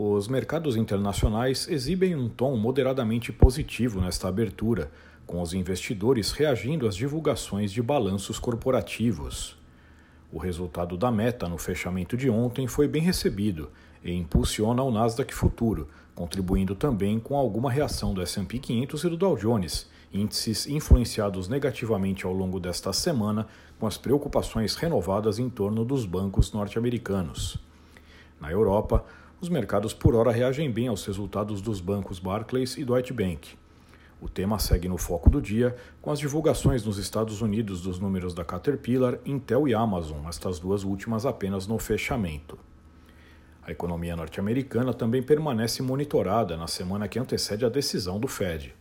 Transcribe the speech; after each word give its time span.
Os 0.00 0.28
mercados 0.28 0.76
internacionais 0.76 1.66
exibem 1.66 2.14
um 2.14 2.28
tom 2.28 2.56
moderadamente 2.56 3.32
positivo 3.32 4.00
nesta 4.00 4.28
abertura, 4.28 4.92
com 5.26 5.42
os 5.42 5.52
investidores 5.52 6.30
reagindo 6.30 6.86
às 6.86 6.94
divulgações 6.94 7.72
de 7.72 7.82
balanços 7.82 8.38
corporativos. 8.38 9.58
O 10.32 10.38
resultado 10.38 10.96
da 10.96 11.10
meta 11.10 11.48
no 11.48 11.58
fechamento 11.58 12.16
de 12.16 12.30
ontem 12.30 12.68
foi 12.68 12.86
bem 12.86 13.02
recebido 13.02 13.72
e 14.04 14.12
impulsiona 14.12 14.84
o 14.84 14.92
Nasdaq 14.92 15.34
Futuro, 15.34 15.88
contribuindo 16.14 16.76
também 16.76 17.18
com 17.18 17.36
alguma 17.36 17.68
reação 17.68 18.14
do 18.14 18.22
S&P 18.22 18.60
500 18.60 19.02
e 19.02 19.08
do 19.08 19.16
Dow 19.16 19.36
Jones, 19.36 19.90
índices 20.14 20.68
influenciados 20.68 21.48
negativamente 21.48 22.24
ao 22.24 22.32
longo 22.32 22.60
desta 22.60 22.92
semana 22.92 23.48
com 23.80 23.86
as 23.88 23.98
preocupações 23.98 24.76
renovadas 24.76 25.40
em 25.40 25.50
torno 25.50 25.84
dos 25.84 26.06
bancos 26.06 26.52
norte-americanos. 26.52 27.58
Na 28.40 28.52
Europa, 28.52 29.04
os 29.40 29.48
mercados 29.48 29.94
por 29.94 30.16
hora 30.16 30.32
reagem 30.32 30.70
bem 30.70 30.88
aos 30.88 31.06
resultados 31.06 31.60
dos 31.62 31.80
bancos 31.80 32.18
Barclays 32.18 32.76
e 32.76 32.84
Deutsche 32.84 33.12
Bank. 33.12 33.56
O 34.20 34.28
tema 34.28 34.58
segue 34.58 34.88
no 34.88 34.98
foco 34.98 35.30
do 35.30 35.40
dia, 35.40 35.76
com 36.02 36.10
as 36.10 36.18
divulgações 36.18 36.84
nos 36.84 36.98
Estados 36.98 37.40
Unidos 37.40 37.80
dos 37.80 38.00
números 38.00 38.34
da 38.34 38.44
Caterpillar, 38.44 39.20
Intel 39.24 39.68
e 39.68 39.74
Amazon, 39.74 40.26
estas 40.26 40.58
duas 40.58 40.82
últimas 40.82 41.24
apenas 41.24 41.68
no 41.68 41.78
fechamento. 41.78 42.58
A 43.62 43.70
economia 43.70 44.16
norte-americana 44.16 44.92
também 44.92 45.22
permanece 45.22 45.82
monitorada 45.82 46.56
na 46.56 46.66
semana 46.66 47.06
que 47.06 47.18
antecede 47.18 47.64
a 47.64 47.68
decisão 47.68 48.18
do 48.18 48.26
Fed. 48.26 48.74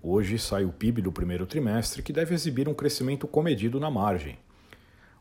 Hoje 0.00 0.38
sai 0.38 0.64
o 0.64 0.70
PIB 0.70 1.02
do 1.02 1.10
primeiro 1.10 1.44
trimestre, 1.44 2.02
que 2.02 2.12
deve 2.12 2.34
exibir 2.34 2.68
um 2.68 2.74
crescimento 2.74 3.26
comedido 3.26 3.80
na 3.80 3.90
margem. 3.90 4.38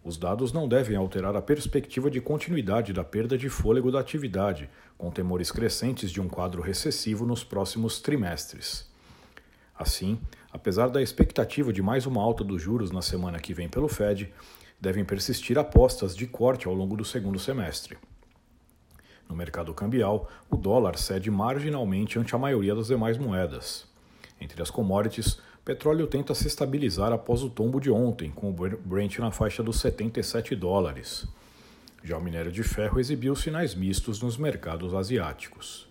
Os 0.04 0.18
dados 0.18 0.52
não 0.52 0.68
devem 0.68 0.96
alterar 0.96 1.36
a 1.36 1.42
perspectiva 1.42 2.10
de 2.10 2.20
continuidade 2.20 2.92
da 2.92 3.04
perda 3.04 3.38
de 3.38 3.50
fôlego 3.50 3.92
da 3.92 4.00
atividade, 4.00 4.68
com 4.98 5.12
temores 5.12 5.52
crescentes 5.52 6.10
de 6.12 6.20
um 6.20 6.28
quadro 6.28 6.62
recessivo 6.62 7.26
nos 7.26 7.44
próximos 7.44 8.02
trimestres. 8.02 8.90
Assim, 9.78 10.20
apesar 10.52 10.90
da 10.90 11.02
expectativa 11.02 11.72
de 11.72 11.84
mais 11.84 12.08
uma 12.08 12.22
alta 12.22 12.44
dos 12.44 12.62
juros 12.62 12.92
na 12.92 13.02
semana 13.02 13.40
que 13.40 13.54
vem 13.54 13.70
pelo 13.70 13.88
Fed, 13.88 14.34
devem 14.80 15.06
persistir 15.06 15.60
apostas 15.60 16.16
de 16.16 16.26
corte 16.26 16.68
ao 16.68 16.74
longo 16.74 16.98
do 16.98 17.06
segundo 17.06 17.38
semestre. 17.38 17.96
No 19.30 19.36
mercado 19.36 19.72
cambial, 19.74 20.28
o 20.50 20.58
dólar 20.58 20.98
cede 20.98 21.30
marginalmente 21.30 22.18
ante 22.18 22.36
a 22.36 22.40
maioria 22.40 22.74
das 22.74 22.88
demais 22.88 23.20
moedas. 23.20 23.88
Entre 24.42 24.62
as 24.62 24.72
commodities, 24.72 25.40
petróleo 25.64 26.08
tenta 26.08 26.34
se 26.34 26.48
estabilizar 26.48 27.12
após 27.12 27.44
o 27.44 27.50
tombo 27.50 27.80
de 27.80 27.92
ontem, 27.92 28.32
com 28.32 28.50
o 28.50 28.54
Brent 28.54 29.20
na 29.20 29.32
faixa 29.32 29.62
dos 29.62 29.80
77 29.80 30.56
dólares. 30.56 31.28
Já 32.04 32.18
o 32.18 32.22
minério 32.22 32.52
de 32.52 32.64
ferro 32.64 33.00
exibiu 33.00 33.36
sinais 33.36 33.76
mistos 33.76 34.22
nos 34.22 34.38
mercados 34.38 34.94
asiáticos. 34.94 35.88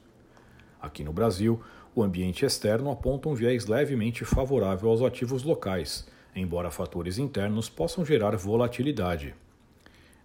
Aqui 0.82 1.04
no 1.04 1.12
Brasil, 1.12 1.60
o 1.94 2.02
ambiente 2.02 2.44
externo 2.44 2.90
aponta 2.90 3.28
um 3.28 3.34
viés 3.34 3.66
levemente 3.66 4.24
favorável 4.24 4.90
aos 4.90 5.02
ativos 5.02 5.44
locais, 5.44 6.06
embora 6.34 6.70
fatores 6.70 7.18
internos 7.18 7.68
possam 7.68 8.04
gerar 8.04 8.36
volatilidade. 8.36 9.34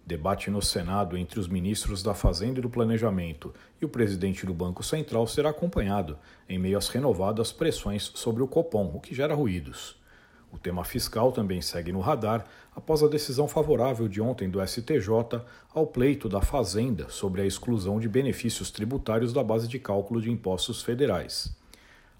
Debate 0.06 0.52
no 0.52 0.62
Senado 0.62 1.16
entre 1.16 1.40
os 1.40 1.48
ministros 1.48 2.00
da 2.00 2.14
Fazenda 2.14 2.60
e 2.60 2.62
do 2.62 2.70
Planejamento 2.70 3.52
e 3.82 3.84
o 3.84 3.88
presidente 3.88 4.46
do 4.46 4.54
Banco 4.54 4.84
Central 4.84 5.26
será 5.26 5.50
acompanhado, 5.50 6.16
em 6.48 6.60
meio 6.60 6.78
às 6.78 6.86
renovadas 6.86 7.50
pressões 7.50 8.12
sobre 8.14 8.40
o 8.40 8.46
Copom, 8.46 8.92
o 8.94 9.00
que 9.00 9.12
gera 9.12 9.34
ruídos. 9.34 10.00
O 10.52 10.58
tema 10.58 10.84
fiscal 10.84 11.32
também 11.32 11.60
segue 11.60 11.90
no 11.90 11.98
radar 11.98 12.46
após 12.72 13.02
a 13.02 13.08
decisão 13.08 13.48
favorável 13.48 14.06
de 14.06 14.20
ontem 14.20 14.48
do 14.48 14.64
STJ 14.64 15.42
ao 15.74 15.88
pleito 15.88 16.28
da 16.28 16.40
Fazenda 16.40 17.08
sobre 17.08 17.42
a 17.42 17.44
exclusão 17.44 17.98
de 17.98 18.08
benefícios 18.08 18.70
tributários 18.70 19.32
da 19.32 19.42
base 19.42 19.66
de 19.66 19.80
cálculo 19.80 20.20
de 20.22 20.30
impostos 20.30 20.84
federais. 20.84 21.52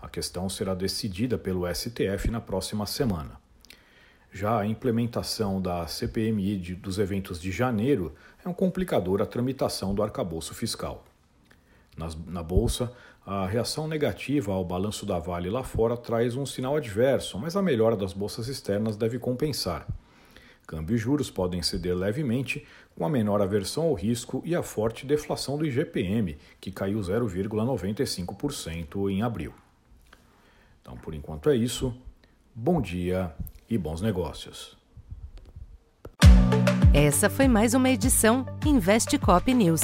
A 0.03 0.08
questão 0.08 0.48
será 0.48 0.74
decidida 0.74 1.38
pelo 1.38 1.72
STF 1.72 2.32
na 2.32 2.41
próxima 2.41 2.84
semana. 2.84 3.46
Já 4.36 4.58
a 4.58 4.66
implementação 4.66 5.62
da 5.62 5.86
CPMI 5.86 6.58
de, 6.58 6.74
dos 6.74 6.98
eventos 6.98 7.41
de 7.41 7.50
janeiro 7.50 8.14
é 8.44 8.48
um 8.48 8.52
complicador 8.52 9.22
à 9.22 9.26
tramitação 9.26 9.94
do 9.94 10.02
arcabouço 10.02 10.52
fiscal. 10.52 11.02
Nas, 11.97 12.14
na 12.26 12.42
Bolsa, 12.42 12.92
a 13.24 13.47
reação 13.47 13.88
negativa 13.88 14.52
ao 14.52 14.62
balanço 14.62 15.06
da 15.06 15.19
Vale 15.19 15.48
lá 15.48 15.62
fora 15.62 15.97
traz 15.97 16.36
um 16.36 16.44
sinal 16.44 16.76
adverso, 16.76 17.38
mas 17.38 17.56
a 17.56 17.62
melhora 17.62 17.97
das 17.97 18.12
bolsas 18.12 18.47
externas 18.47 18.94
deve 18.94 19.19
compensar. 19.19 19.88
Câmbio 20.66 20.97
e 20.97 20.98
juros 20.98 21.30
podem 21.30 21.62
ceder 21.62 21.97
levemente, 21.97 22.62
com 22.94 23.06
a 23.06 23.08
menor 23.08 23.41
aversão 23.41 23.84
ao 23.84 23.94
risco 23.94 24.42
e 24.44 24.54
a 24.54 24.62
forte 24.62 25.06
deflação 25.06 25.56
do 25.56 25.64
IGPM, 25.64 26.36
que 26.60 26.70
caiu 26.70 27.00
0,95% 27.00 29.10
em 29.10 29.22
abril. 29.22 29.54
Então, 30.82 30.94
por 30.98 31.14
enquanto 31.14 31.48
é 31.48 31.56
isso. 31.56 31.97
Bom 32.54 32.82
dia 32.82 33.34
e 33.69 33.77
bons 33.77 34.00
negócios. 34.00 34.77
Essa 36.94 37.28
foi 37.28 37.47
mais 37.47 37.75
uma 37.75 37.91
edição 37.91 38.47
Investe 38.65 39.19
Cop 39.19 39.53
News. 39.53 39.82